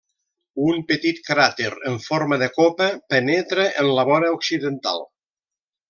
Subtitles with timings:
[0.69, 5.07] Un petit cràter en forma de copa penetra en la vora occidental.